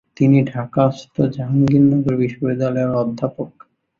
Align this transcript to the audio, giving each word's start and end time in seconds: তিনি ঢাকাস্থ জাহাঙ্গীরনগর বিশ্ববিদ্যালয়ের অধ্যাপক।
তিনি 0.17 0.37
ঢাকাস্থ 0.51 1.15
জাহাঙ্গীরনগর 1.35 2.13
বিশ্ববিদ্যালয়ের 2.23 2.91
অধ্যাপক। 3.01 3.51